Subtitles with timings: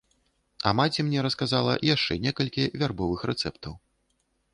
[0.69, 3.73] А маці мне расказала яшчэ некалькі вярбовых рэцэптаў.